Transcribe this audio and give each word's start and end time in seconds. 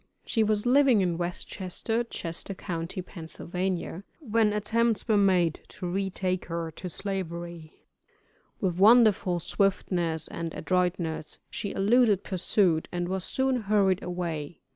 She 0.25 0.41
was 0.41 0.65
living 0.65 1.01
in 1.01 1.19
West 1.19 1.47
Chester, 1.47 2.03
Chester 2.03 2.55
county, 2.55 3.03
Pa., 3.03 3.21
when 4.19 4.51
attempts 4.51 5.07
were 5.07 5.15
made 5.15 5.59
to 5.67 5.85
retake 5.87 6.45
her 6.45 6.71
to 6.71 6.89
Slavery. 6.89 7.85
With 8.59 8.77
wonderful 8.79 9.37
swiftness 9.37 10.27
and 10.27 10.55
adroitness 10.55 11.37
she 11.51 11.73
eluded 11.73 12.23
pursuit, 12.23 12.87
and 12.91 13.07
was 13.09 13.23
soon 13.23 13.57
hurried 13.57 14.01
away. 14.01 14.61